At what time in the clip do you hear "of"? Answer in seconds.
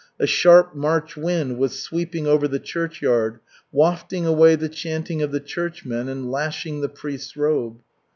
5.21-5.31